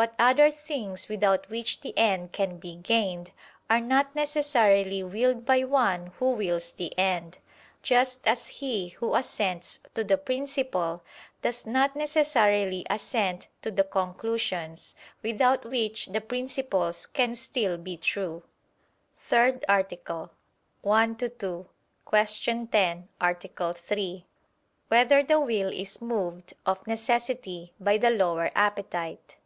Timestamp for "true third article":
17.98-20.30